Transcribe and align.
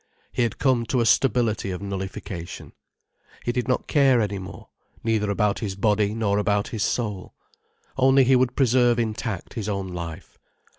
He 0.31 0.41
had 0.41 0.57
come 0.57 0.83
to 0.87 0.99
a 0.99 1.05
stability 1.05 1.69
of 1.69 1.79
nullification. 1.79 2.73
He 3.45 3.51
did 3.51 3.67
not 3.67 3.85
care 3.85 4.19
any 4.19 4.39
more, 4.39 4.69
neither 5.03 5.29
about 5.29 5.59
his 5.59 5.75
body 5.75 6.15
nor 6.15 6.39
about 6.39 6.69
his 6.69 6.81
soul. 6.81 7.35
Only 7.97 8.23
he 8.23 8.35
would 8.35 8.55
preserve 8.55 8.97
intact 8.97 9.53
his 9.53 9.69
own 9.69 9.89
life. 9.89 10.39